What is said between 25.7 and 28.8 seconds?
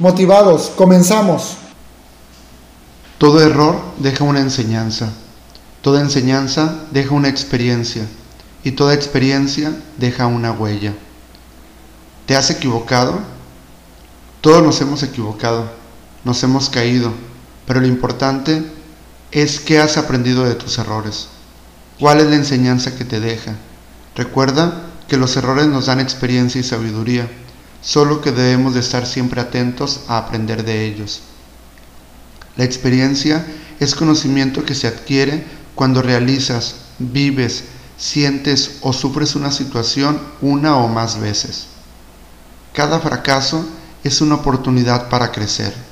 dan experiencia y sabiduría solo que debemos de